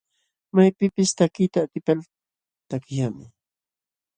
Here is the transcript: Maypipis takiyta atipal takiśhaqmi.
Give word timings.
Maypipis 0.55 1.11
takiyta 1.19 1.59
atipal 1.63 1.99
takiśhaqmi. 2.69 3.25